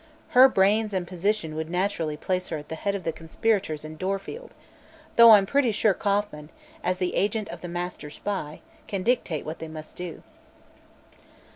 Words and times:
Her 0.29 0.49
brains 0.49 0.93
and 0.95 1.05
position 1.05 1.53
would 1.53 1.69
naturally 1.69 2.17
place 2.17 2.47
her 2.47 2.57
at 2.57 2.69
the 2.69 2.73
head 2.75 2.95
of 2.95 3.03
the 3.03 3.11
conspirators 3.11 3.85
in 3.85 3.97
Dorfield, 3.97 4.55
although 5.11 5.33
I'm 5.33 5.45
pretty 5.45 5.71
sure 5.71 5.93
Kauffman, 5.93 6.49
as 6.83 6.97
the 6.97 7.13
agent 7.13 7.47
of 7.49 7.61
the 7.61 7.67
Master 7.67 8.09
Spy, 8.09 8.61
can 8.87 9.03
dictate 9.03 9.45
what 9.45 9.59
they 9.59 9.67
must 9.67 9.95
do." 9.95 10.23